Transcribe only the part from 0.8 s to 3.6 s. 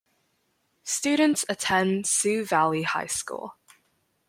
Students attend Sioux Valley High School.